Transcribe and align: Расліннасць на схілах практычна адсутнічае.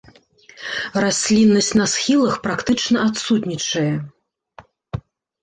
Расліннасць 1.03 1.69
на 1.81 1.85
схілах 1.93 2.33
практычна 2.47 2.97
адсутнічае. 3.11 5.05